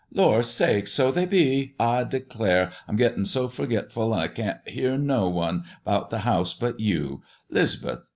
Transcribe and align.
"Lor' 0.11 0.41
sakes! 0.41 0.91
so 0.91 1.11
they 1.11 1.27
be. 1.27 1.75
I 1.79 2.03
declare, 2.03 2.71
I'm 2.87 2.97
gittin' 2.97 3.27
so 3.27 3.47
forgitful, 3.47 4.15
'n' 4.15 4.19
I 4.19 4.29
can't 4.29 4.67
hear 4.67 4.97
no 4.97 5.29
one 5.29 5.63
'bout 5.85 6.09
the 6.09 6.21
house 6.25 6.55
but 6.55 6.79
you, 6.79 7.21
'Lisbeth. 7.51 8.09